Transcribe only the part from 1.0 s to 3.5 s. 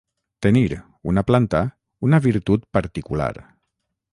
una planta, una virtut particular.